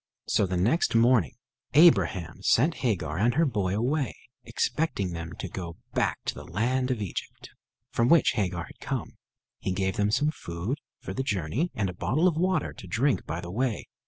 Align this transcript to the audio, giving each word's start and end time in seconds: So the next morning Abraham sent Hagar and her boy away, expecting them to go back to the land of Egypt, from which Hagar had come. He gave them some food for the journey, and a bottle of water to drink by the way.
So 0.27 0.47
the 0.47 0.57
next 0.57 0.95
morning 0.95 1.35
Abraham 1.75 2.41
sent 2.41 2.77
Hagar 2.77 3.19
and 3.19 3.35
her 3.35 3.45
boy 3.45 3.75
away, 3.75 4.15
expecting 4.43 5.11
them 5.13 5.33
to 5.37 5.47
go 5.47 5.77
back 5.93 6.17
to 6.25 6.33
the 6.33 6.43
land 6.43 6.89
of 6.89 7.03
Egypt, 7.03 7.51
from 7.91 8.09
which 8.09 8.31
Hagar 8.31 8.63
had 8.63 8.79
come. 8.79 9.19
He 9.59 9.71
gave 9.73 9.97
them 9.97 10.09
some 10.09 10.31
food 10.31 10.79
for 11.01 11.13
the 11.13 11.21
journey, 11.21 11.69
and 11.75 11.87
a 11.87 11.93
bottle 11.93 12.27
of 12.27 12.35
water 12.35 12.73
to 12.73 12.87
drink 12.87 13.27
by 13.27 13.41
the 13.41 13.51
way. 13.51 13.89